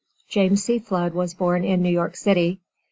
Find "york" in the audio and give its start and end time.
1.91-2.15